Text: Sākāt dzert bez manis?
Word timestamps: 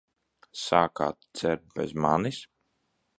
Sākāt 0.61 1.27
dzert 1.41 1.69
bez 1.81 1.93
manis? 2.07 2.41